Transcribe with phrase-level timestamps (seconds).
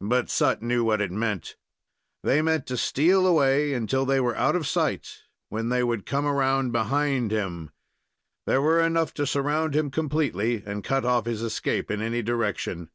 [0.00, 1.54] But Sut knew what it meant.
[2.24, 6.26] They meant to steal away until they were out of sight, when they would come
[6.26, 7.70] around behind him.
[8.46, 12.20] There were enough to surround him completely and to cut off his escape in any
[12.20, 12.90] direction.